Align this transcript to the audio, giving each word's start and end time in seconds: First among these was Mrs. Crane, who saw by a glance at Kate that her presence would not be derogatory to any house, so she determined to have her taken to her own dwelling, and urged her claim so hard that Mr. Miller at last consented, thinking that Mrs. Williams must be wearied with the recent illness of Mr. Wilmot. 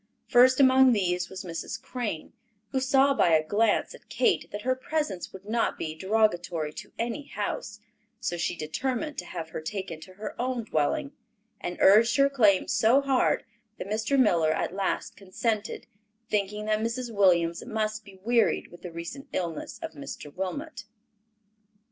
First 0.27 0.59
among 0.59 0.93
these 0.93 1.29
was 1.29 1.43
Mrs. 1.43 1.79
Crane, 1.79 2.33
who 2.71 2.79
saw 2.79 3.13
by 3.13 3.35
a 3.35 3.45
glance 3.45 3.93
at 3.93 4.09
Kate 4.09 4.49
that 4.51 4.63
her 4.63 4.73
presence 4.73 5.31
would 5.31 5.45
not 5.45 5.77
be 5.77 5.93
derogatory 5.93 6.73
to 6.73 6.91
any 6.97 7.27
house, 7.27 7.79
so 8.19 8.35
she 8.35 8.55
determined 8.55 9.19
to 9.19 9.25
have 9.25 9.49
her 9.51 9.61
taken 9.61 9.99
to 10.01 10.13
her 10.13 10.33
own 10.41 10.63
dwelling, 10.63 11.11
and 11.59 11.77
urged 11.79 12.17
her 12.17 12.31
claim 12.31 12.67
so 12.67 12.99
hard 13.01 13.45
that 13.77 13.85
Mr. 13.87 14.17
Miller 14.19 14.51
at 14.51 14.73
last 14.73 15.15
consented, 15.15 15.85
thinking 16.31 16.65
that 16.65 16.79
Mrs. 16.79 17.13
Williams 17.13 17.63
must 17.63 18.03
be 18.03 18.19
wearied 18.23 18.69
with 18.69 18.81
the 18.81 18.91
recent 18.91 19.27
illness 19.33 19.77
of 19.83 19.91
Mr. 19.91 20.33
Wilmot. 20.35 20.85